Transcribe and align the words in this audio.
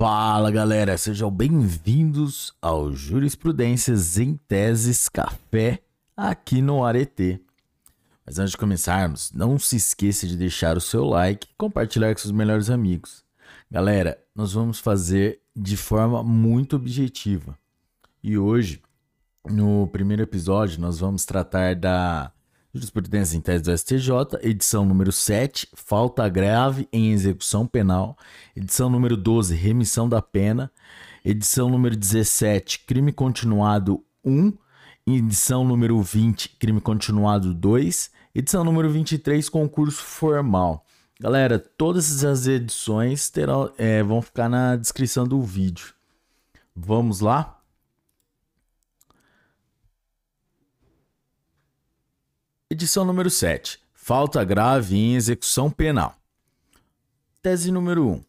Fala 0.00 0.52
galera, 0.52 0.96
sejam 0.96 1.28
bem-vindos 1.28 2.54
ao 2.62 2.92
Jurisprudências 2.92 4.16
em 4.16 4.36
Teses 4.36 5.08
Café 5.08 5.80
aqui 6.16 6.62
no 6.62 6.84
Arete. 6.84 7.44
Mas 8.24 8.38
antes 8.38 8.52
de 8.52 8.56
começarmos, 8.56 9.32
não 9.32 9.58
se 9.58 9.74
esqueça 9.74 10.24
de 10.24 10.36
deixar 10.36 10.76
o 10.76 10.80
seu 10.80 11.04
like 11.04 11.48
e 11.50 11.56
compartilhar 11.58 12.14
com 12.14 12.20
seus 12.20 12.30
melhores 12.30 12.70
amigos. 12.70 13.24
Galera, 13.68 14.16
nós 14.36 14.52
vamos 14.52 14.78
fazer 14.78 15.40
de 15.56 15.76
forma 15.76 16.22
muito 16.22 16.76
objetiva. 16.76 17.58
E 18.22 18.38
hoje, 18.38 18.80
no 19.50 19.88
primeiro 19.88 20.22
episódio, 20.22 20.80
nós 20.80 21.00
vamos 21.00 21.24
tratar 21.24 21.74
da 21.74 22.30
Jurisprudência 22.74 23.34
em 23.34 23.40
tese 23.40 23.64
do 23.64 23.76
STJ, 23.76 24.12
edição 24.42 24.84
número 24.84 25.10
7, 25.10 25.68
falta 25.74 26.28
grave 26.28 26.86
em 26.92 27.12
execução 27.12 27.66
penal, 27.66 28.14
edição 28.54 28.90
número 28.90 29.16
12, 29.16 29.54
remissão 29.54 30.06
da 30.06 30.20
pena, 30.20 30.70
edição 31.24 31.70
número 31.70 31.96
17, 31.96 32.80
crime 32.80 33.10
continuado 33.10 34.04
1, 34.22 34.52
edição 35.06 35.64
número 35.64 36.02
20, 36.02 36.56
crime 36.58 36.78
continuado 36.78 37.54
2, 37.54 38.10
edição 38.34 38.62
número 38.62 38.90
23, 38.90 39.48
concurso 39.48 40.02
formal. 40.02 40.84
Galera, 41.18 41.58
todas 41.58 42.22
as 42.22 42.46
edições 42.46 43.30
terão, 43.30 43.72
é, 43.78 44.02
vão 44.02 44.20
ficar 44.20 44.50
na 44.50 44.76
descrição 44.76 45.26
do 45.26 45.40
vídeo. 45.40 45.94
Vamos 46.76 47.20
lá? 47.20 47.57
Edição 52.70 53.02
número 53.02 53.30
7. 53.30 53.80
Falta 53.94 54.44
grave 54.44 54.94
em 54.94 55.14
execução 55.14 55.70
penal. 55.70 56.14
Tese 57.40 57.72
número 57.72 58.06
1. 58.06 58.22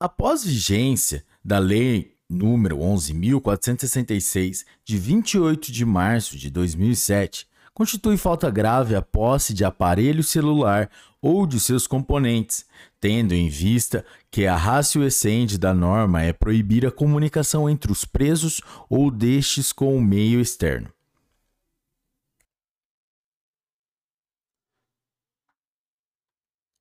Após 0.00 0.44
vigência 0.44 1.24
da 1.44 1.60
Lei 1.60 2.16
número 2.28 2.78
11.466, 2.78 4.64
de 4.84 4.98
28 4.98 5.70
de 5.70 5.84
março 5.84 6.36
de 6.36 6.50
2007, 6.50 7.46
constitui 7.72 8.16
falta 8.16 8.50
grave 8.50 8.96
a 8.96 9.00
posse 9.00 9.54
de 9.54 9.64
aparelho 9.64 10.24
celular 10.24 10.90
ou 11.22 11.46
de 11.46 11.60
seus 11.60 11.86
componentes, 11.86 12.66
tendo 13.00 13.32
em 13.32 13.48
vista 13.48 14.04
que 14.28 14.44
a 14.44 14.56
ratio 14.56 15.04
essende 15.04 15.56
da 15.56 15.72
norma 15.72 16.20
é 16.20 16.32
proibir 16.32 16.84
a 16.84 16.90
comunicação 16.90 17.70
entre 17.70 17.92
os 17.92 18.04
presos 18.04 18.60
ou 18.88 19.08
destes 19.08 19.72
com 19.72 19.96
o 19.96 20.02
meio 20.02 20.40
externo. 20.40 20.92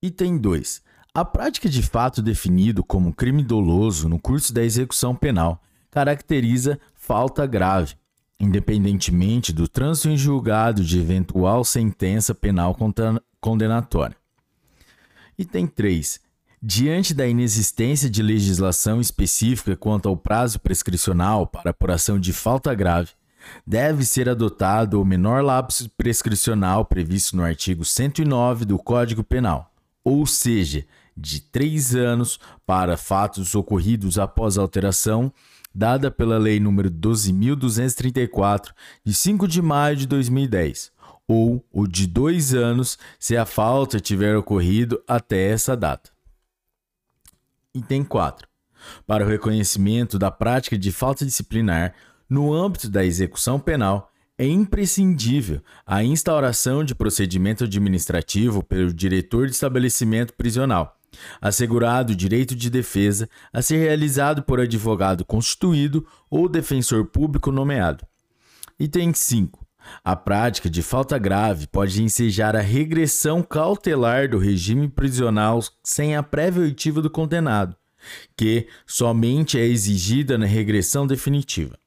Item 0.01 0.37
2. 0.37 0.81
A 1.13 1.25
prática 1.25 1.67
de 1.67 1.83
fato 1.83 2.21
definido 2.21 2.81
como 2.85 3.13
crime 3.13 3.43
doloso 3.43 4.07
no 4.07 4.17
curso 4.17 4.53
da 4.53 4.63
execução 4.63 5.13
penal 5.13 5.61
caracteriza 5.91 6.79
falta 6.95 7.45
grave, 7.45 7.95
independentemente 8.39 9.51
do 9.51 9.67
trânsito 9.67 10.07
em 10.07 10.17
julgado 10.17 10.85
de 10.85 10.97
eventual 10.97 11.65
sentença 11.65 12.33
penal 12.33 12.77
condenatória. 13.41 14.15
Item 15.37 15.67
3. 15.67 16.21
Diante 16.63 17.13
da 17.13 17.27
inexistência 17.27 18.09
de 18.09 18.23
legislação 18.23 19.01
específica 19.01 19.75
quanto 19.75 20.07
ao 20.07 20.15
prazo 20.15 20.59
prescricional 20.61 21.45
para 21.45 21.71
apuração 21.71 22.17
de 22.17 22.31
falta 22.31 22.73
grave, 22.73 23.11
deve 23.67 24.05
ser 24.05 24.29
adotado 24.29 25.01
o 25.01 25.05
menor 25.05 25.43
lapso 25.43 25.89
prescricional 25.97 26.85
previsto 26.85 27.35
no 27.35 27.43
artigo 27.43 27.83
109 27.83 28.63
do 28.63 28.79
Código 28.79 29.25
Penal 29.25 29.68
ou 30.03 30.25
seja, 30.25 30.85
de 31.15 31.41
três 31.41 31.95
anos 31.95 32.39
para 32.65 32.97
fatos 32.97 33.53
ocorridos 33.55 34.17
após 34.17 34.57
a 34.57 34.61
alteração 34.61 35.31
dada 35.73 36.09
pela 36.09 36.37
Lei 36.37 36.59
nº 36.59 36.89
12.234, 36.89 38.71
de 39.03 39.13
5 39.13 39.47
de 39.47 39.61
maio 39.61 39.95
de 39.95 40.07
2010, 40.07 40.91
ou 41.27 41.63
o 41.71 41.87
de 41.87 42.07
dois 42.07 42.53
anos 42.53 42.97
se 43.19 43.37
a 43.37 43.45
falta 43.45 43.99
tiver 43.99 44.35
ocorrido 44.35 45.01
até 45.07 45.49
essa 45.49 45.77
data. 45.77 46.09
Item 47.73 48.03
4. 48.03 48.47
Para 49.05 49.25
o 49.25 49.27
reconhecimento 49.27 50.17
da 50.17 50.31
prática 50.31 50.77
de 50.77 50.91
falta 50.91 51.25
disciplinar 51.25 51.93
no 52.27 52.53
âmbito 52.53 52.89
da 52.89 53.05
execução 53.05 53.59
penal, 53.59 54.11
é 54.39 54.47
imprescindível 54.47 55.61
a 55.85 56.01
instauração 56.01 56.81
de 56.81 56.95
procedimento 56.95 57.65
administrativo 57.65 58.63
pelo 58.63 58.93
diretor 58.93 59.47
de 59.47 59.51
estabelecimento 59.51 60.33
prisional, 60.33 60.97
assegurado 61.41 62.13
o 62.13 62.15
direito 62.15 62.55
de 62.55 62.69
defesa 62.69 63.29
a 63.51 63.61
ser 63.61 63.79
realizado 63.79 64.41
por 64.41 64.61
advogado 64.61 65.25
constituído 65.25 66.07
ou 66.29 66.47
defensor 66.47 67.05
público 67.07 67.51
nomeado. 67.51 68.07
Item 68.79 69.13
5. 69.13 69.67
A 70.05 70.15
prática 70.15 70.69
de 70.69 70.81
falta 70.81 71.17
grave 71.17 71.67
pode 71.67 72.01
ensejar 72.01 72.55
a 72.55 72.61
regressão 72.61 73.43
cautelar 73.43 74.29
do 74.29 74.37
regime 74.37 74.87
prisional 74.87 75.61
sem 75.83 76.15
a 76.15 76.23
prévia 76.23 76.63
oitiva 76.63 77.01
do 77.01 77.09
condenado, 77.09 77.75
que 78.37 78.67
somente 78.87 79.59
é 79.59 79.65
exigida 79.65 80.37
na 80.37 80.45
regressão 80.45 81.05
definitiva. 81.05 81.77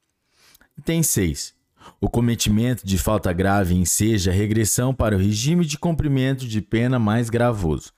Item 0.77 1.01
6. 1.01 1.62
O 1.99 2.09
cometimento 2.09 2.85
de 2.85 2.97
falta 2.97 3.31
grave 3.31 3.75
enseja 3.75 4.31
regressão 4.31 4.93
para 4.93 5.15
o 5.15 5.19
regime 5.19 5.65
de 5.65 5.77
cumprimento 5.77 6.47
de 6.47 6.61
pena 6.61 6.99
mais 6.99 7.29
gravoso. 7.29 7.91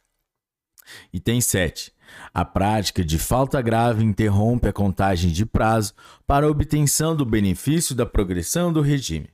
Item 1.11 1.41
7. 1.41 1.91
A 2.33 2.45
prática 2.45 3.03
de 3.03 3.17
falta 3.17 3.59
grave 3.61 4.03
interrompe 4.03 4.67
a 4.67 4.73
contagem 4.73 5.31
de 5.31 5.43
prazo 5.45 5.93
para 6.27 6.45
a 6.45 6.49
obtenção 6.49 7.15
do 7.15 7.25
benefício 7.25 7.95
da 7.95 8.05
progressão 8.05 8.71
do 8.71 8.81
regime. 8.81 9.29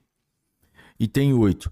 Item 1.00 1.34
8. 1.34 1.70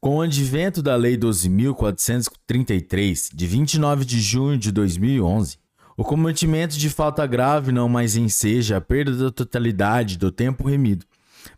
Com 0.00 0.16
o 0.16 0.22
advento 0.22 0.82
da 0.82 0.96
Lei 0.96 1.16
12.433, 1.16 3.28
de 3.32 3.46
29 3.46 4.04
de 4.04 4.20
junho 4.20 4.58
de 4.58 4.72
2011, 4.72 5.58
o 5.96 6.02
cometimento 6.02 6.76
de 6.76 6.90
falta 6.90 7.24
grave 7.26 7.70
não 7.70 7.88
mais 7.88 8.16
enseja 8.16 8.78
a 8.78 8.80
perda 8.80 9.16
da 9.16 9.30
totalidade 9.30 10.18
do 10.18 10.32
tempo 10.32 10.66
remido, 10.66 11.06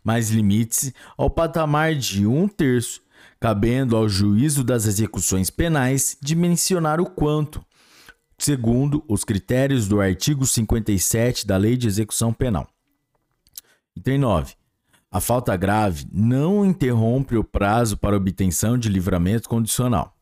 mas 0.03 0.29
limite-se 0.29 0.93
ao 1.17 1.29
patamar 1.29 1.95
de 1.95 2.25
um 2.25 2.47
terço, 2.47 3.01
cabendo 3.39 3.95
ao 3.95 4.07
juízo 4.07 4.63
das 4.63 4.85
execuções 4.85 5.49
penais 5.49 6.17
dimensionar 6.21 6.99
o 6.99 7.09
quanto, 7.09 7.63
segundo 8.37 9.03
os 9.07 9.23
critérios 9.23 9.87
do 9.87 10.01
artigo 10.01 10.45
57 10.45 11.45
da 11.45 11.57
Lei 11.57 11.77
de 11.77 11.87
Execução 11.87 12.33
Penal. 12.33 12.67
Item 13.95 14.19
9. 14.19 14.53
A 15.11 15.21
falta 15.21 15.55
grave 15.55 16.05
não 16.11 16.65
interrompe 16.65 17.37
o 17.37 17.43
prazo 17.43 17.95
para 17.97 18.17
obtenção 18.17 18.77
de 18.77 18.89
livramento 18.89 19.47
condicional. 19.47 20.13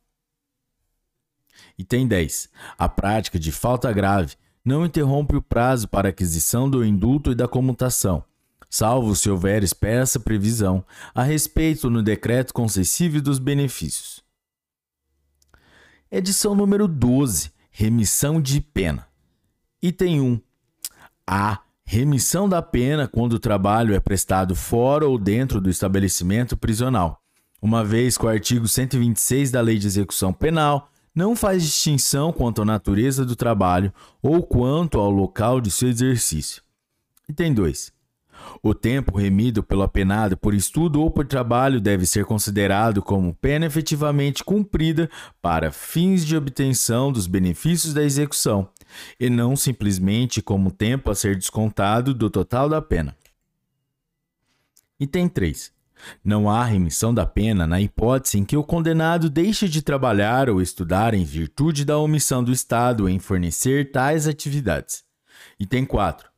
Item 1.78 2.08
10. 2.08 2.50
A 2.78 2.88
prática 2.88 3.40
de 3.40 3.52
falta 3.52 3.92
grave 3.92 4.36
não 4.64 4.86
interrompe 4.86 5.36
o 5.36 5.42
prazo 5.42 5.88
para 5.88 6.10
aquisição 6.10 6.70
do 6.70 6.86
indulto 6.86 7.32
e 7.32 7.36
da 7.36 7.48
comutação, 7.48 8.24
salvo 8.74 9.16
se 9.16 9.30
houver 9.30 9.62
expressa 9.62 10.20
previsão 10.20 10.84
a 11.14 11.22
respeito 11.22 11.92
no 11.92 12.02
decreto 12.02 12.52
concessivo 12.52 13.22
dos 13.22 13.38
benefícios. 13.38 14.24
Edição 16.12 16.56
número 16.56 16.88
12. 16.88 17.52
Remissão 17.70 18.42
de 18.42 18.60
pena. 18.60 19.08
Item 19.80 20.22
1. 20.22 20.42
A 21.28 21.60
remissão 21.86 22.50
da 22.50 22.64
pena 22.64 23.08
quando 23.08 23.34
o 23.34 23.40
trabalho 23.40 23.94
é 23.94 24.00
prestado 24.00 24.56
fora 24.56 25.08
ou 25.08 25.20
dentro 25.20 25.62
do 25.62 25.70
estabelecimento 25.70 26.58
prisional, 26.58 27.22
uma 27.62 27.86
vez 27.86 28.18
que 28.18 28.26
o 28.26 28.30
artigo 28.30 28.68
126 28.68 29.52
da 29.52 29.62
Lei 29.62 29.78
de 29.78 29.86
Execução 29.86 30.34
Penal 30.34 30.90
não 31.14 31.36
faz 31.36 31.62
distinção 31.62 32.34
quanto 32.34 32.64
à 32.64 32.66
natureza 32.66 33.24
do 33.24 33.36
trabalho 33.36 33.94
ou 34.20 34.42
quanto 34.42 35.00
ao 35.00 35.12
local 35.12 35.62
de 35.62 35.70
seu 35.70 35.90
exercício. 35.90 36.64
Item 37.30 37.54
2. 37.54 37.94
O 38.62 38.74
tempo 38.74 39.18
remido 39.18 39.64
pelo 39.64 39.82
apenado 39.82 40.38
por 40.38 40.54
estudo 40.54 41.02
ou 41.02 41.12
por 41.12 41.26
trabalho 41.26 41.82
deve 41.82 42.06
ser 42.06 42.26
considerado 42.26 43.02
como 43.02 43.34
pena 43.34 43.66
efetivamente 43.66 44.44
cumprida 44.44 45.10
para 45.42 45.72
fins 45.72 46.26
de 46.26 46.36
obtenção 46.36 47.12
dos 47.12 47.28
benefícios 47.28 47.94
da 47.94 48.04
execução, 48.04 48.70
e 49.20 49.30
não 49.30 49.56
simplesmente 49.56 50.42
como 50.42 50.72
tempo 50.72 51.12
a 51.12 51.16
ser 51.16 51.36
descontado 51.36 52.14
do 52.14 52.30
total 52.30 52.70
da 52.70 52.82
pena. 52.82 53.16
Item 55.00 55.28
3. 55.28 55.72
Não 56.24 56.50
há 56.50 56.64
remissão 56.66 57.14
da 57.14 57.26
pena 57.26 57.66
na 57.66 57.80
hipótese 57.80 58.38
em 58.38 58.44
que 58.44 58.58
o 58.58 58.64
condenado 58.64 59.30
deixe 59.30 59.70
de 59.70 59.82
trabalhar 59.82 60.50
ou 60.50 60.62
estudar 60.62 61.14
em 61.14 61.24
virtude 61.24 61.86
da 61.86 61.98
omissão 61.98 62.44
do 62.44 62.52
Estado 62.52 63.08
em 63.08 63.20
fornecer 63.20 63.92
tais 63.92 64.28
atividades. 64.28 65.04
Item 65.60 65.86
4 65.86 66.33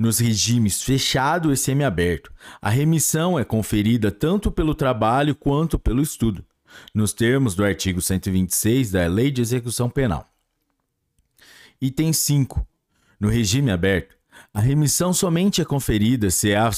nos 0.00 0.18
regimes 0.18 0.82
fechado 0.82 1.52
e 1.52 1.56
semiaberto, 1.58 2.32
a 2.58 2.70
remissão 2.70 3.38
é 3.38 3.44
conferida 3.44 4.10
tanto 4.10 4.50
pelo 4.50 4.74
trabalho 4.74 5.34
quanto 5.34 5.78
pelo 5.78 6.00
estudo, 6.00 6.42
nos 6.94 7.12
termos 7.12 7.54
do 7.54 7.62
artigo 7.62 8.00
126 8.00 8.92
da 8.92 9.06
Lei 9.06 9.30
de 9.30 9.42
Execução 9.42 9.90
Penal. 9.90 10.26
Item 11.78 12.14
5. 12.14 12.66
No 13.20 13.28
regime 13.28 13.70
aberto, 13.70 14.16
a 14.54 14.60
remissão 14.60 15.12
somente 15.12 15.60
é 15.60 15.66
conferida 15.66 16.30
se 16.30 16.54
há 16.54 16.70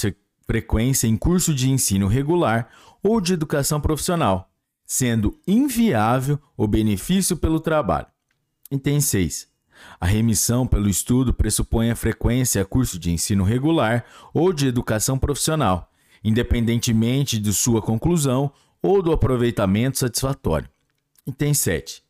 frequência 0.45 1.07
em 1.07 1.15
curso 1.15 1.55
de 1.55 1.69
ensino 1.69 2.07
regular 2.07 2.69
ou 3.01 3.21
de 3.21 3.31
educação 3.31 3.79
profissional, 3.79 4.51
sendo 4.85 5.39
inviável 5.47 6.37
o 6.57 6.67
benefício 6.67 7.37
pelo 7.37 7.61
trabalho. 7.61 8.07
Item 8.69 8.99
6. 8.99 9.52
A 9.99 10.05
remissão 10.05 10.65
pelo 10.67 10.89
estudo 10.89 11.33
pressupõe 11.33 11.91
a 11.91 11.95
frequência 11.95 12.61
a 12.61 12.65
curso 12.65 12.99
de 12.99 13.11
ensino 13.11 13.43
regular 13.43 14.05
ou 14.33 14.53
de 14.53 14.67
educação 14.67 15.17
profissional, 15.17 15.91
independentemente 16.23 17.39
de 17.39 17.53
sua 17.53 17.81
conclusão 17.81 18.51
ou 18.81 19.01
do 19.01 19.11
aproveitamento 19.11 19.99
satisfatório. 19.99 20.69
Item 21.25 21.53
7. 21.53 22.03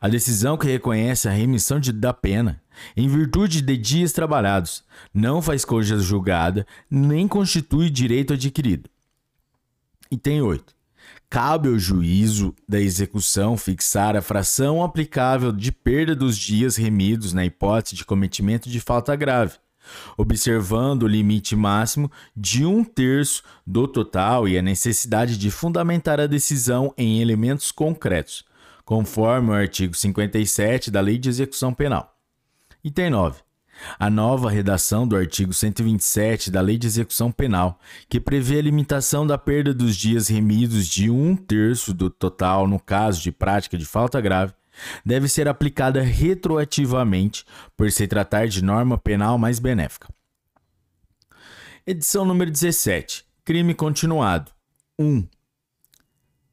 A 0.00 0.08
decisão 0.08 0.56
que 0.56 0.66
reconhece 0.66 1.28
a 1.28 1.32
remissão 1.32 1.78
de, 1.78 1.92
da 1.92 2.12
pena, 2.12 2.62
em 2.96 3.08
virtude 3.08 3.60
de 3.60 3.76
dias 3.76 4.12
trabalhados, 4.12 4.84
não 5.12 5.40
faz 5.40 5.64
coisa 5.64 5.98
julgada, 5.98 6.66
nem 6.90 7.28
constitui 7.28 7.90
direito 7.90 8.32
adquirido. 8.32 8.90
Item 10.10 10.42
8. 10.42 10.75
Cabe 11.28 11.68
ao 11.68 11.78
juízo 11.78 12.54
da 12.68 12.80
execução 12.80 13.56
fixar 13.56 14.16
a 14.16 14.22
fração 14.22 14.82
aplicável 14.82 15.52
de 15.52 15.72
perda 15.72 16.14
dos 16.14 16.36
dias 16.38 16.76
remidos 16.76 17.32
na 17.32 17.44
hipótese 17.44 17.96
de 17.96 18.04
cometimento 18.04 18.70
de 18.70 18.80
falta 18.80 19.14
grave, 19.16 19.54
observando 20.16 21.02
o 21.02 21.08
limite 21.08 21.56
máximo 21.56 22.10
de 22.36 22.64
um 22.64 22.84
terço 22.84 23.42
do 23.66 23.88
total 23.88 24.48
e 24.48 24.56
a 24.56 24.62
necessidade 24.62 25.36
de 25.36 25.50
fundamentar 25.50 26.20
a 26.20 26.26
decisão 26.26 26.94
em 26.96 27.20
elementos 27.20 27.72
concretos, 27.72 28.44
conforme 28.84 29.50
o 29.50 29.54
artigo 29.54 29.94
57 29.94 30.90
da 30.90 31.00
Lei 31.00 31.18
de 31.18 31.28
Execução 31.28 31.74
Penal. 31.74 32.16
Item 32.84 33.10
9. 33.10 33.45
A 33.98 34.10
nova 34.10 34.50
redação 34.50 35.06
do 35.06 35.16
artigo 35.16 35.52
127 35.52 36.50
da 36.50 36.60
Lei 36.60 36.78
de 36.78 36.86
Execução 36.86 37.30
Penal, 37.30 37.78
que 38.08 38.20
prevê 38.20 38.58
a 38.58 38.62
limitação 38.62 39.26
da 39.26 39.38
perda 39.38 39.72
dos 39.72 39.96
dias 39.96 40.28
remidos 40.28 40.86
de 40.86 41.10
um 41.10 41.36
terço 41.36 41.92
do 41.92 42.10
total 42.10 42.66
no 42.66 42.80
caso 42.80 43.22
de 43.22 43.30
prática 43.30 43.76
de 43.76 43.84
falta 43.84 44.20
grave, 44.20 44.52
deve 45.04 45.28
ser 45.28 45.48
aplicada 45.48 46.02
retroativamente, 46.02 47.44
por 47.76 47.90
se 47.90 48.06
tratar 48.06 48.48
de 48.48 48.62
norma 48.62 48.98
penal 48.98 49.38
mais 49.38 49.58
benéfica. 49.58 50.08
Edição 51.86 52.24
número 52.24 52.50
17. 52.50 53.24
Crime 53.44 53.74
continuado. 53.74 54.50
1. 54.98 55.26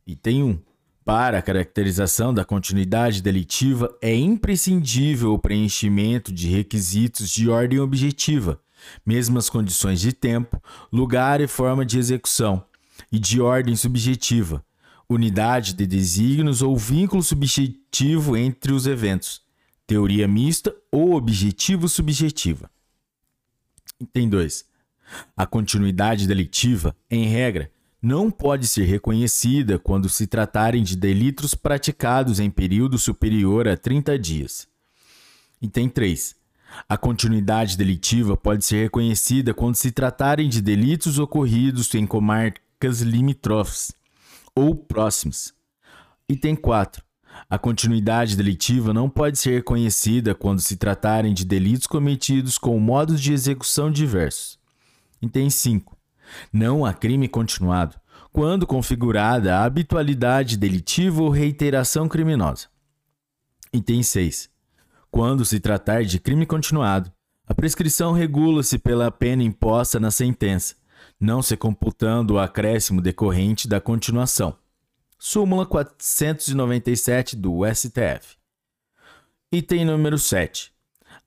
Item 0.05 0.43
1. 0.43 0.72
Para 1.05 1.39
a 1.39 1.41
caracterização 1.41 2.33
da 2.33 2.45
continuidade 2.45 3.21
delitiva, 3.21 3.93
é 4.01 4.15
imprescindível 4.15 5.33
o 5.33 5.39
preenchimento 5.39 6.31
de 6.31 6.47
requisitos 6.47 7.29
de 7.29 7.49
ordem 7.49 7.79
objetiva, 7.79 8.61
mesmas 9.05 9.49
condições 9.49 9.99
de 9.99 10.13
tempo, 10.13 10.61
lugar 10.91 11.41
e 11.41 11.47
forma 11.47 11.85
de 11.85 11.99
execução, 11.99 12.63
e 13.11 13.19
de 13.19 13.41
ordem 13.41 13.75
subjetiva, 13.75 14.65
unidade 15.09 15.73
de 15.73 15.85
desígnios 15.85 16.61
ou 16.61 16.77
vínculo 16.77 17.21
subjetivo 17.21 18.37
entre 18.37 18.71
os 18.71 18.87
eventos, 18.87 19.41
teoria 19.85 20.25
mista 20.25 20.73
ou 20.89 21.15
objetivo 21.15 21.89
subjetiva. 21.89 22.71
Item 23.99 24.29
2. 24.29 24.65
A 25.35 25.45
continuidade 25.45 26.25
delitiva, 26.27 26.95
em 27.11 27.25
regra, 27.25 27.69
não 28.03 28.29
pode 28.29 28.67
ser 28.67 28.83
reconhecida 28.83 29.79
quando 29.79 30.09
se 30.09 30.27
tratarem 30.27 30.83
de 30.83 30.97
delitos 30.97 31.55
praticados 31.55 32.37
em 32.37 32.49
período 32.49 32.99
superior 32.99 33.65
a 33.65 33.77
30 33.77 34.19
dias. 34.19 34.67
Item 35.61 35.87
3. 35.87 36.35
A 36.89 36.97
continuidade 36.97 37.77
delitiva 37.77 38.35
pode 38.35 38.65
ser 38.65 38.83
reconhecida 38.83 39.53
quando 39.53 39.75
se 39.75 39.89
tratarem 39.89 40.49
de 40.49 40.61
delitos 40.61 41.17
ocorridos 41.17 41.95
em 41.95 42.05
comarcas 42.05 42.99
limítrofes 42.99 43.93
ou 44.53 44.75
próximos. 44.75 45.53
Item 46.27 46.57
4. 46.57 47.01
A 47.49 47.57
continuidade 47.57 48.35
delitiva 48.35 48.93
não 48.93 49.09
pode 49.09 49.39
ser 49.39 49.53
reconhecida 49.53 50.35
quando 50.35 50.59
se 50.59 50.75
tratarem 50.75 51.33
de 51.33 51.45
delitos 51.45 51.87
cometidos 51.87 52.57
com 52.57 52.77
modos 52.81 53.21
de 53.21 53.31
execução 53.31 53.89
diversos. 53.89 54.59
Item 55.21 55.49
5. 55.49 55.92
Não 56.51 56.85
há 56.85 56.93
crime 56.93 57.27
continuado 57.27 57.95
quando 58.33 58.65
configurada 58.65 59.55
a 59.55 59.63
habitualidade 59.63 60.57
delitiva 60.57 61.21
ou 61.21 61.29
reiteração 61.29 62.09
criminosa. 62.09 62.67
Item 63.71 64.01
6. 64.01 64.49
Quando 65.11 65.45
se 65.45 65.59
tratar 65.59 66.03
de 66.03 66.19
crime 66.19 66.45
continuado, 66.45 67.11
a 67.45 67.53
prescrição 67.53 68.11
regula-se 68.11 68.79
pela 68.79 69.11
pena 69.11 69.43
imposta 69.43 69.99
na 69.99 70.09
sentença, 70.09 70.75
não 71.19 71.43
se 71.43 71.55
computando 71.55 72.33
o 72.33 72.39
acréscimo 72.39 72.99
decorrente 72.99 73.67
da 73.67 73.79
continuação. 73.79 74.57
Súmula 75.19 75.65
497 75.65 77.35
do 77.35 77.59
STF. 77.71 78.35
Item 79.51 79.85
número 79.85 80.17
7. 80.17 80.72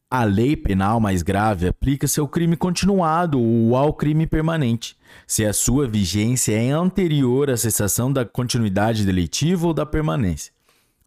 A 0.08 0.23
lei 0.23 0.56
penal 0.56 1.00
mais 1.00 1.20
grave 1.20 1.67
aplica-se 1.67 2.20
ao 2.20 2.29
crime 2.29 2.56
continuado 2.56 3.41
ou 3.41 3.75
ao 3.75 3.93
crime 3.93 4.25
permanente, 4.25 4.97
se 5.26 5.44
a 5.44 5.53
sua 5.53 5.88
vigência 5.88 6.53
é 6.53 6.70
anterior 6.70 7.50
à 7.50 7.56
cessação 7.56 8.12
da 8.12 8.25
continuidade 8.25 9.05
deletiva 9.05 9.67
ou 9.67 9.75
da 9.75 9.85
permanência. 9.85 10.53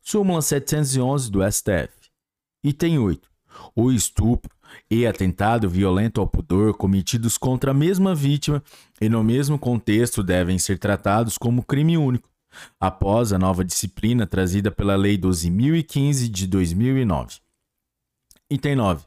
Súmula 0.01 0.42
711 0.42 1.31
do 1.31 1.40
STF. 1.50 1.94
Item 2.62 3.00
8. 3.00 3.30
O 3.74 3.90
estupro 3.90 4.54
e 4.92 5.07
atentado 5.07 5.69
violento 5.69 6.19
ao 6.19 6.28
pudor 6.28 6.74
cometidos 6.74 7.38
contra 7.38 7.72
a 7.72 7.74
mesma 7.74 8.13
vítima 8.13 8.62
e 9.00 9.07
no 9.07 9.24
mesmo 9.24 9.57
contexto 9.57 10.22
devem 10.22 10.60
ser 10.60 10.78
tratados 10.78 11.38
como 11.38 11.63
crime 11.63 11.98
único, 11.98 12.30
após 12.78 13.31
a 13.31 13.40
nova 13.40 13.63
disciplina 13.63 14.28
trazida 14.28 14.69
pela 14.69 14.98
Lei 14.98 15.18
12.015 15.18 16.30
de 16.30 16.46
2009. 16.46 17.49
Item 18.51 18.78
9. 18.78 19.06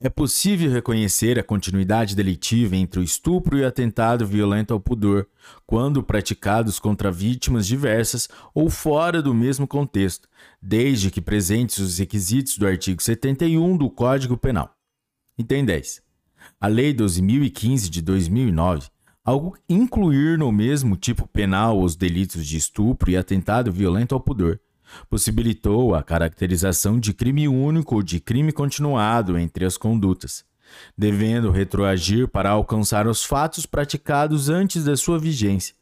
É 0.00 0.08
possível 0.08 0.68
reconhecer 0.68 1.38
a 1.38 1.44
continuidade 1.44 2.16
delitiva 2.16 2.74
entre 2.74 2.98
o 2.98 3.04
estupro 3.04 3.56
e 3.56 3.62
o 3.62 3.66
atentado 3.68 4.26
violento 4.26 4.74
ao 4.74 4.80
pudor, 4.80 5.28
quando 5.64 6.02
praticados 6.02 6.80
contra 6.80 7.12
vítimas 7.12 7.68
diversas 7.68 8.28
ou 8.52 8.68
fora 8.68 9.22
do 9.22 9.32
mesmo 9.32 9.64
contexto, 9.68 10.28
desde 10.60 11.08
que 11.08 11.20
presentes 11.20 11.78
os 11.78 11.98
requisitos 11.98 12.58
do 12.58 12.66
artigo 12.66 13.00
71 13.00 13.76
do 13.76 13.88
Código 13.88 14.36
Penal. 14.36 14.76
Item 15.38 15.64
10. 15.64 16.02
A 16.60 16.66
Lei 16.66 16.92
12.015 16.92 17.88
de 17.88 18.02
2009, 18.02 18.88
ao 19.24 19.54
incluir 19.68 20.36
no 20.36 20.50
mesmo 20.50 20.96
tipo 20.96 21.28
penal 21.28 21.80
os 21.80 21.94
delitos 21.94 22.44
de 22.44 22.56
estupro 22.56 23.08
e 23.08 23.16
atentado 23.16 23.70
violento 23.70 24.16
ao 24.16 24.20
pudor, 24.20 24.58
possibilitou 25.08 25.94
a 25.94 26.02
caracterização 26.02 26.98
de 26.98 27.12
crime 27.12 27.48
único 27.48 27.96
ou 27.96 28.02
de 28.02 28.20
crime 28.20 28.52
continuado 28.52 29.38
entre 29.38 29.64
as 29.64 29.76
condutas, 29.76 30.44
devendo 30.96 31.50
retroagir 31.50 32.28
para 32.28 32.50
alcançar 32.50 33.06
os 33.06 33.24
fatos 33.24 33.66
praticados 33.66 34.48
antes 34.48 34.84
da 34.84 34.96
sua 34.96 35.18
vigência, 35.18 35.74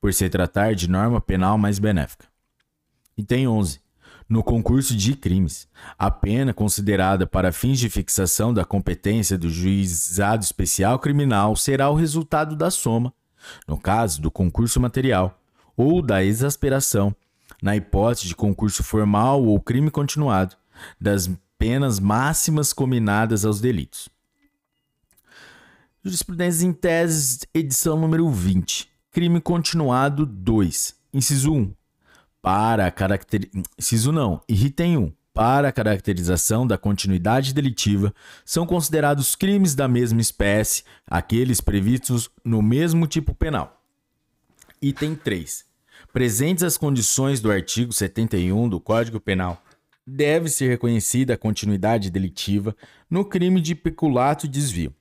por 0.00 0.12
se 0.12 0.28
tratar 0.28 0.74
de 0.74 0.88
norma 0.88 1.20
penal 1.20 1.58
mais 1.58 1.78
benéfica. 1.78 2.26
Item 3.16 3.48
11. 3.48 3.80
No 4.28 4.42
concurso 4.42 4.94
de 4.94 5.16
crimes, 5.16 5.66
a 5.98 6.10
pena 6.10 6.52
considerada 6.52 7.26
para 7.26 7.50
fins 7.50 7.78
de 7.78 7.88
fixação 7.88 8.52
da 8.52 8.62
competência 8.62 9.38
do 9.38 9.48
juizado 9.48 10.44
especial 10.44 10.98
criminal 10.98 11.56
será 11.56 11.88
o 11.88 11.94
resultado 11.94 12.54
da 12.54 12.70
soma, 12.70 13.12
no 13.66 13.78
caso 13.78 14.20
do 14.20 14.30
concurso 14.30 14.78
material, 14.78 15.40
ou 15.74 16.02
da 16.02 16.22
exasperação 16.22 17.16
na 17.62 17.76
hipótese 17.76 18.28
de 18.28 18.36
concurso 18.36 18.82
formal 18.82 19.44
ou 19.44 19.60
crime 19.60 19.90
continuado, 19.90 20.56
das 21.00 21.30
penas 21.58 21.98
máximas 21.98 22.72
combinadas 22.72 23.44
aos 23.44 23.60
delitos. 23.60 24.08
Jurisprudência 26.04 26.64
em 26.64 26.72
teses, 26.72 27.40
edição 27.52 27.98
número 27.98 28.30
20. 28.30 28.88
Crime 29.10 29.40
continuado 29.40 30.24
2. 30.24 30.94
Inciso 31.12 31.52
1. 31.52 31.74
Para 32.40 32.90
caracter... 32.90 33.50
Inciso 33.76 34.12
não. 34.12 34.40
Item 34.48 34.96
1. 34.98 35.12
Para 35.34 35.68
a 35.68 35.72
caracterização 35.72 36.66
da 36.66 36.78
continuidade 36.78 37.52
delitiva, 37.52 38.14
são 38.44 38.66
considerados 38.66 39.36
crimes 39.36 39.74
da 39.74 39.86
mesma 39.86 40.20
espécie 40.20 40.82
aqueles 41.06 41.60
previstos 41.60 42.30
no 42.44 42.60
mesmo 42.60 43.06
tipo 43.06 43.34
penal. 43.34 43.80
Item 44.80 45.14
3 45.14 45.67
presentes 46.18 46.64
as 46.64 46.76
condições 46.76 47.38
do 47.38 47.48
artigo 47.48 47.92
71 47.92 48.68
do 48.68 48.80
Código 48.80 49.20
Penal, 49.20 49.62
deve 50.04 50.48
ser 50.48 50.68
reconhecida 50.68 51.34
a 51.34 51.38
continuidade 51.38 52.10
delitiva 52.10 52.74
no 53.08 53.24
crime 53.24 53.60
de 53.60 53.72
peculato 53.72 54.44
e 54.44 54.48
desvio. 54.48 54.92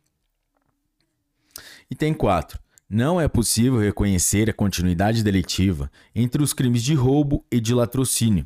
Item 1.89 2.13
4. 2.13 2.59
Não 2.87 3.19
é 3.19 3.27
possível 3.27 3.79
reconhecer 3.79 4.47
a 4.47 4.53
continuidade 4.53 5.23
delitiva 5.23 5.91
entre 6.13 6.43
os 6.43 6.53
crimes 6.53 6.83
de 6.83 6.93
roubo 6.93 7.43
e 7.51 7.59
de 7.59 7.73
latrocínio, 7.73 8.45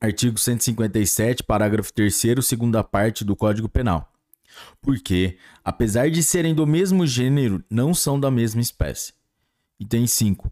artigo 0.00 0.38
157, 0.38 1.42
parágrafo 1.42 1.92
3 1.92 2.14
segunda 2.42 2.84
parte 2.84 3.24
do 3.24 3.34
Código 3.34 3.68
Penal. 3.68 4.08
Porque, 4.80 5.36
apesar 5.64 6.08
de 6.12 6.22
serem 6.22 6.54
do 6.54 6.64
mesmo 6.64 7.04
gênero, 7.04 7.60
não 7.68 7.92
são 7.92 8.20
da 8.20 8.30
mesma 8.30 8.60
espécie. 8.60 9.12
Item 9.80 10.06
5. 10.06 10.48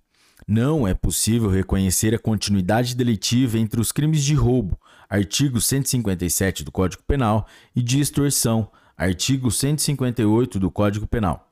Não 0.54 0.86
é 0.86 0.92
possível 0.92 1.48
reconhecer 1.48 2.14
a 2.14 2.18
continuidade 2.18 2.94
delitiva 2.94 3.58
entre 3.58 3.80
os 3.80 3.90
crimes 3.90 4.22
de 4.22 4.34
roubo, 4.34 4.78
artigo 5.08 5.58
157 5.58 6.62
do 6.62 6.70
Código 6.70 7.02
Penal, 7.04 7.48
e 7.74 7.82
de 7.82 7.98
extorsão, 7.98 8.70
artigo 8.94 9.50
158 9.50 10.60
do 10.60 10.70
Código 10.70 11.06
Penal, 11.06 11.50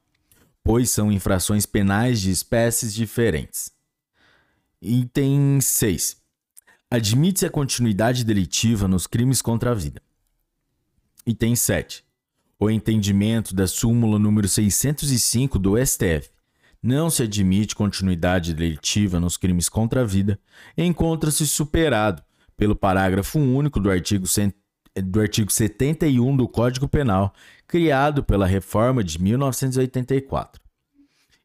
pois 0.62 0.90
são 0.90 1.10
infrações 1.10 1.64
penais 1.64 2.20
de 2.20 2.30
espécies 2.30 2.92
diferentes. 2.92 3.72
Item 4.82 5.62
6. 5.62 6.18
Admite-se 6.90 7.46
a 7.46 7.50
continuidade 7.50 8.22
delitiva 8.22 8.86
nos 8.86 9.06
crimes 9.06 9.40
contra 9.40 9.70
a 9.70 9.74
vida. 9.74 10.02
Item 11.24 11.56
7. 11.56 12.04
O 12.58 12.68
entendimento 12.68 13.54
da 13.54 13.66
súmula 13.66 14.18
número 14.18 14.46
605 14.46 15.58
do 15.58 15.82
STF 15.82 16.28
não 16.82 17.10
se 17.10 17.24
admite 17.24 17.74
continuidade 17.74 18.54
delitiva 18.54 19.20
nos 19.20 19.36
crimes 19.36 19.68
contra 19.68 20.02
a 20.02 20.04
vida, 20.04 20.38
encontra-se 20.76 21.46
superado 21.46 22.22
pelo 22.56 22.76
parágrafo 22.76 23.38
único 23.38 23.78
do 23.78 23.90
artigo, 23.90 24.26
do 25.04 25.20
artigo 25.20 25.50
71 25.50 26.36
do 26.36 26.48
Código 26.48 26.88
Penal, 26.88 27.32
criado 27.66 28.22
pela 28.22 28.46
reforma 28.46 29.04
de 29.04 29.20
1984. 29.20 30.60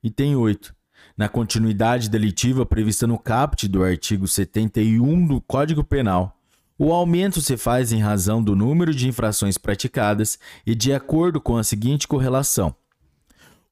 Item 0.03 0.35
8. 0.35 0.75
Na 1.17 1.29
continuidade 1.29 2.09
delitiva 2.09 2.65
prevista 2.65 3.07
no 3.07 3.17
caput 3.17 3.67
do 3.67 3.83
artigo 3.83 4.27
71 4.27 5.27
do 5.27 5.41
Código 5.41 5.83
Penal, 5.83 6.37
o 6.77 6.91
aumento 6.91 7.39
se 7.41 7.55
faz 7.55 7.93
em 7.93 8.01
razão 8.01 8.43
do 8.43 8.53
número 8.53 8.93
de 8.93 9.07
infrações 9.07 9.57
praticadas 9.57 10.37
e 10.65 10.75
de 10.75 10.91
acordo 10.91 11.39
com 11.39 11.55
a 11.55 11.63
seguinte 11.63 12.07
correlação: 12.07 12.75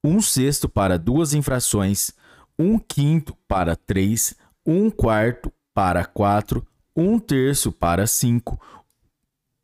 um 0.04 0.22
sexto 0.22 0.68
para 0.68 1.00
duas 1.00 1.34
infrações, 1.34 2.12
um 2.60 2.78
quinto 2.78 3.36
para 3.48 3.76
três, 3.76 4.36
um 4.66 4.90
quarto 4.90 5.52
para 5.74 6.06
quatro, 6.06 6.66
um 6.96 7.18
terço 7.18 7.72
para 7.72 8.06
cinco, 8.06 8.60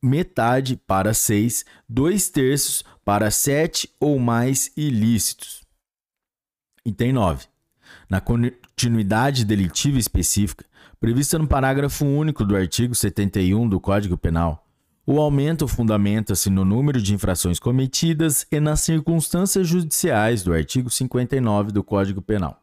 metade 0.01 0.77
para 0.77 1.13
seis, 1.13 1.65
dois 1.87 2.29
terços 2.29 2.83
para 3.03 3.29
sete 3.29 3.93
ou 3.99 4.17
mais 4.17 4.71
ilícitos. 4.77 5.63
Item 6.85 7.13
9. 7.13 7.47
Na 8.09 8.21
continuidade 8.21 9.45
delitiva 9.45 9.99
específica, 9.99 10.65
prevista 10.99 11.37
no 11.37 11.47
parágrafo 11.47 12.05
único 12.05 12.45
do 12.45 12.55
artigo 12.55 12.95
71 12.95 13.67
do 13.67 13.79
Código 13.79 14.17
Penal, 14.17 14.65
o 15.11 15.19
aumento 15.19 15.67
fundamenta-se 15.67 16.51
no 16.51 16.63
número 16.63 17.01
de 17.01 17.15
infrações 17.15 17.57
cometidas 17.57 18.45
e 18.51 18.59
nas 18.59 18.81
circunstâncias 18.81 19.67
judiciais 19.67 20.43
do 20.43 20.53
artigo 20.53 20.87
59 20.87 21.71
do 21.71 21.83
Código 21.83 22.21
Penal. 22.21 22.61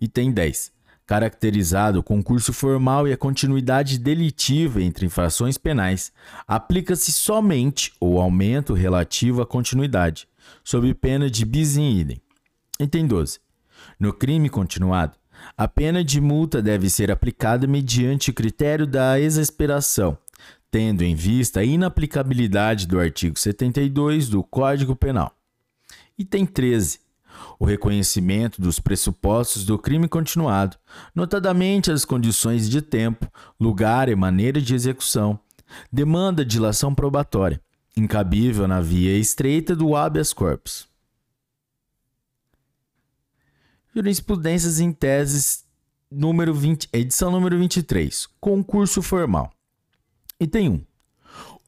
Item 0.00 0.30
10. 0.30 0.70
Caracterizado 1.04 1.98
o 1.98 2.02
concurso 2.02 2.52
formal 2.52 3.08
e 3.08 3.12
a 3.12 3.16
continuidade 3.16 3.98
delitiva 3.98 4.80
entre 4.80 5.04
infrações 5.04 5.58
penais, 5.58 6.12
aplica-se 6.46 7.10
somente 7.10 7.92
o 8.00 8.20
aumento 8.20 8.72
relativo 8.72 9.42
à 9.42 9.46
continuidade, 9.46 10.28
sob 10.62 10.94
pena 10.94 11.28
de 11.28 11.44
bis 11.44 11.76
in 11.76 11.98
idem. 11.98 12.22
Item 12.78 13.08
12. 13.08 13.40
No 13.98 14.12
crime 14.12 14.48
continuado, 14.48 15.16
a 15.56 15.66
pena 15.66 16.04
de 16.04 16.20
multa 16.20 16.62
deve 16.62 16.88
ser 16.88 17.10
aplicada 17.10 17.66
mediante 17.66 18.32
critério 18.32 18.86
da 18.86 19.18
exasperação, 19.18 20.16
tendo 20.72 21.02
em 21.02 21.14
vista 21.14 21.60
a 21.60 21.64
inaplicabilidade 21.64 22.86
do 22.86 22.98
artigo 22.98 23.38
72 23.38 24.30
do 24.30 24.42
Código 24.42 24.96
Penal. 24.96 25.36
Item 26.18 26.46
13. 26.46 26.98
O 27.58 27.66
reconhecimento 27.66 28.60
dos 28.60 28.80
pressupostos 28.80 29.66
do 29.66 29.78
crime 29.78 30.08
continuado, 30.08 30.78
notadamente 31.14 31.92
as 31.92 32.06
condições 32.06 32.70
de 32.70 32.80
tempo, 32.80 33.30
lugar 33.60 34.08
e 34.08 34.16
maneira 34.16 34.62
de 34.62 34.74
execução, 34.74 35.38
demanda 35.92 36.42
dilação 36.42 36.94
probatória, 36.94 37.60
incabível 37.94 38.66
na 38.66 38.80
via 38.80 39.16
estreita 39.18 39.76
do 39.76 39.94
habeas 39.94 40.32
corpus. 40.32 40.88
Jurisprudências 43.94 44.80
em 44.80 44.90
teses 44.90 45.66
número 46.10 46.54
20, 46.54 46.88
edição 46.94 47.30
número 47.30 47.58
23, 47.58 48.26
concurso 48.40 49.02
formal. 49.02 49.52
Item 50.42 50.68
1. 50.70 50.84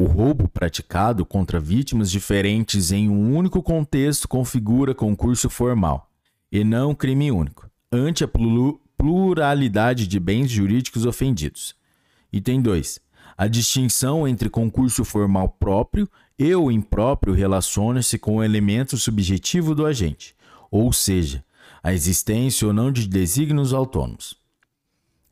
O 0.00 0.04
roubo 0.06 0.48
praticado 0.48 1.24
contra 1.24 1.60
vítimas 1.60 2.10
diferentes 2.10 2.90
em 2.90 3.08
um 3.08 3.36
único 3.36 3.62
contexto 3.62 4.26
configura 4.26 4.92
concurso 4.92 5.48
formal, 5.48 6.10
e 6.50 6.64
não 6.64 6.92
crime 6.92 7.30
único, 7.30 7.70
ante 7.92 8.24
a 8.24 8.30
pluralidade 8.96 10.08
de 10.08 10.18
bens 10.18 10.50
jurídicos 10.50 11.06
ofendidos. 11.06 11.76
Item 12.32 12.60
2. 12.62 12.98
A 13.36 13.46
distinção 13.46 14.26
entre 14.26 14.50
concurso 14.50 15.04
formal 15.04 15.48
próprio 15.50 16.10
e 16.36 16.52
o 16.52 16.68
impróprio 16.68 17.32
relaciona-se 17.32 18.18
com 18.18 18.38
o 18.38 18.42
elemento 18.42 18.98
subjetivo 18.98 19.72
do 19.72 19.86
agente, 19.86 20.34
ou 20.68 20.92
seja, 20.92 21.44
a 21.80 21.92
existência 21.92 22.66
ou 22.66 22.72
não 22.72 22.90
de 22.90 23.06
desígnios 23.06 23.72
autônomos. 23.72 24.36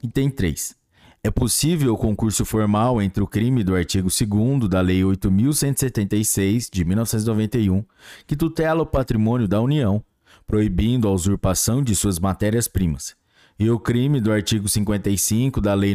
Item 0.01 0.31
3. 0.31 0.81
É 1.25 1.31
possível 1.31 1.95
o 1.95 1.97
concurso 1.97 2.45
formal 2.45 3.01
entre 3.01 3.23
o 3.23 3.29
crime 3.29 3.63
do 3.63 3.77
artigo 3.77 4.09
2 4.09 4.69
da 4.69 4.81
Lei 4.81 5.03
8.176, 5.03 6.69
de 6.69 6.85
1991, 6.85 7.85
que 8.27 8.35
tutela 8.35 8.83
o 8.83 8.87
patrimônio 8.87 9.47
da 9.47 9.61
União, 9.61 10.05
proibindo 10.45 11.07
a 11.07 11.13
usurpação 11.13 11.81
de 11.81 11.95
suas 11.95 12.19
matérias-primas, 12.19 13.15
e 13.57 13.71
o 13.71 13.79
crime 13.79 14.21
do 14.21 14.33
artigo 14.33 14.69
55 14.69 15.61
da 15.61 15.75
Lei 15.75 15.95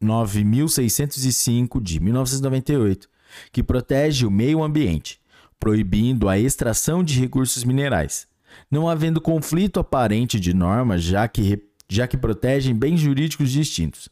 9.605, 0.00 1.82
de 1.82 1.98
1998, 1.98 3.08
que 3.50 3.64
protege 3.64 4.24
o 4.24 4.30
meio 4.30 4.62
ambiente, 4.62 5.20
proibindo 5.58 6.28
a 6.28 6.38
extração 6.38 7.02
de 7.02 7.18
recursos 7.18 7.64
minerais, 7.64 8.28
não 8.70 8.88
havendo 8.88 9.20
conflito 9.20 9.80
aparente 9.80 10.38
de 10.38 10.54
normas, 10.54 11.02
já 11.02 11.26
que, 11.26 11.64
já 11.88 12.06
que 12.06 12.16
protegem 12.16 12.76
bens 12.76 13.00
jurídicos 13.00 13.50
distintos. 13.50 14.08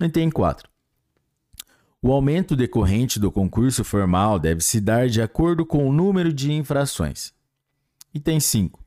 Item 0.00 0.28
4. 0.28 0.68
O 2.02 2.10
aumento 2.10 2.56
decorrente 2.56 3.20
do 3.20 3.30
concurso 3.30 3.84
formal 3.84 4.40
deve 4.40 4.60
se 4.60 4.80
dar 4.80 5.08
de 5.08 5.22
acordo 5.22 5.64
com 5.64 5.88
o 5.88 5.92
número 5.92 6.32
de 6.32 6.52
infrações. 6.52 7.32
Item 8.12 8.40
5. 8.40 8.84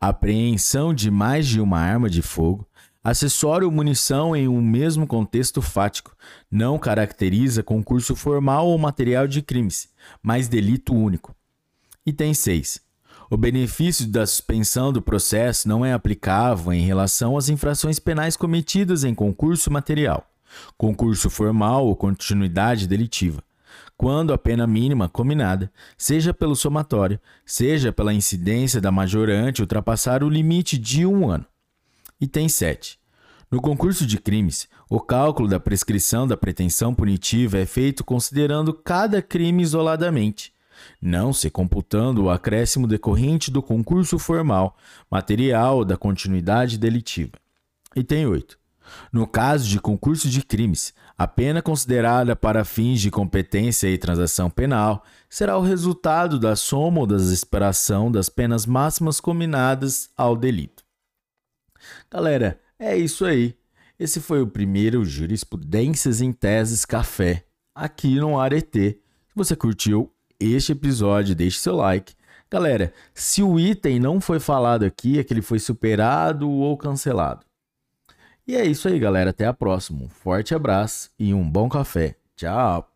A 0.00 0.08
apreensão 0.08 0.94
de 0.94 1.10
mais 1.10 1.46
de 1.46 1.60
uma 1.60 1.78
arma 1.78 2.08
de 2.08 2.22
fogo, 2.22 2.66
acessório 3.04 3.66
ou 3.66 3.72
munição 3.72 4.34
em 4.34 4.48
um 4.48 4.62
mesmo 4.62 5.06
contexto 5.06 5.60
fático, 5.60 6.16
não 6.50 6.78
caracteriza 6.78 7.62
concurso 7.62 8.16
formal 8.16 8.66
ou 8.66 8.78
material 8.78 9.28
de 9.28 9.42
crimes, 9.42 9.90
mas 10.22 10.48
delito 10.48 10.94
único. 10.94 11.36
Item 12.06 12.32
6. 12.32 12.80
O 13.28 13.36
benefício 13.36 14.06
da 14.06 14.26
suspensão 14.26 14.90
do 14.90 15.02
processo 15.02 15.68
não 15.68 15.84
é 15.84 15.92
aplicável 15.92 16.72
em 16.72 16.86
relação 16.86 17.36
às 17.36 17.50
infrações 17.50 17.98
penais 17.98 18.38
cometidas 18.38 19.04
em 19.04 19.14
concurso 19.14 19.70
material 19.70 20.26
concurso 20.76 21.30
formal 21.30 21.86
ou 21.86 21.96
continuidade 21.96 22.86
delitiva, 22.86 23.42
quando 23.96 24.32
a 24.32 24.38
pena 24.38 24.66
mínima 24.66 25.08
combinada, 25.08 25.72
seja 25.96 26.34
pelo 26.34 26.54
somatório, 26.54 27.18
seja 27.44 27.92
pela 27.92 28.12
incidência 28.12 28.80
da 28.80 28.90
majorante 28.90 29.62
ultrapassar 29.62 30.22
o 30.22 30.28
limite 30.28 30.76
de 30.76 31.06
um 31.06 31.30
ano. 31.30 31.46
Item 32.20 32.48
7. 32.48 32.98
No 33.50 33.60
concurso 33.60 34.04
de 34.06 34.18
crimes, 34.18 34.68
o 34.90 35.00
cálculo 35.00 35.48
da 35.48 35.60
prescrição 35.60 36.26
da 36.26 36.36
pretensão 36.36 36.94
punitiva 36.94 37.58
é 37.58 37.66
feito 37.66 38.04
considerando 38.04 38.74
cada 38.74 39.22
crime 39.22 39.62
isoladamente, 39.62 40.52
não 41.00 41.32
se 41.32 41.48
computando 41.48 42.24
o 42.24 42.30
acréscimo 42.30 42.86
decorrente 42.86 43.50
do 43.50 43.62
concurso 43.62 44.18
formal, 44.18 44.76
material 45.10 45.84
da 45.84 45.96
continuidade 45.96 46.76
delitiva. 46.76 47.32
Item 47.94 48.26
8. 48.26 48.58
No 49.12 49.26
caso 49.26 49.68
de 49.68 49.80
concurso 49.80 50.28
de 50.28 50.42
crimes, 50.42 50.92
a 51.16 51.26
pena 51.26 51.62
considerada 51.62 52.36
para 52.36 52.64
fins 52.64 53.00
de 53.00 53.10
competência 53.10 53.88
e 53.88 53.98
transação 53.98 54.50
penal 54.50 55.04
será 55.28 55.56
o 55.56 55.62
resultado 55.62 56.38
da 56.38 56.56
soma 56.56 57.00
ou 57.00 57.06
da 57.06 57.16
expiação 57.16 58.10
das 58.10 58.28
penas 58.28 58.66
máximas 58.66 59.20
combinadas 59.20 60.10
ao 60.16 60.36
delito. 60.36 60.84
Galera, 62.10 62.60
é 62.78 62.96
isso 62.96 63.24
aí. 63.24 63.56
Esse 63.98 64.20
foi 64.20 64.42
o 64.42 64.46
primeiro 64.46 65.04
Jurisprudências 65.04 66.20
em 66.20 66.32
Teses 66.32 66.84
Café 66.84 67.44
aqui 67.74 68.16
no 68.16 68.38
Arete. 68.38 69.00
Se 69.28 69.34
você 69.34 69.56
curtiu 69.56 70.12
este 70.38 70.72
episódio, 70.72 71.34
deixe 71.34 71.58
seu 71.58 71.76
like. 71.76 72.14
Galera, 72.50 72.92
se 73.14 73.42
o 73.42 73.58
item 73.58 73.98
não 73.98 74.20
foi 74.20 74.38
falado 74.38 74.84
aqui, 74.84 75.18
é 75.18 75.24
que 75.24 75.32
ele 75.32 75.42
foi 75.42 75.58
superado 75.58 76.48
ou 76.48 76.76
cancelado. 76.76 77.44
E 78.46 78.54
é 78.54 78.64
isso 78.64 78.88
aí, 78.88 78.98
galera. 78.98 79.30
Até 79.30 79.46
a 79.46 79.52
próxima. 79.52 80.04
Um 80.04 80.08
forte 80.08 80.54
abraço 80.54 81.10
e 81.18 81.34
um 81.34 81.48
bom 81.48 81.68
café. 81.68 82.16
Tchau! 82.36 82.95